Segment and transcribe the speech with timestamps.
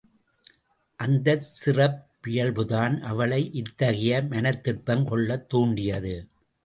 [0.99, 6.15] அந்தச் சிறப்பியல்புதான் அவளை இத்தகைய மனத்திட்பம் கொள்ளத் தூண்டியது.